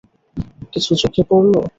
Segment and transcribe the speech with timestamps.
[0.73, 1.59] কিছু চোখে পড়লো?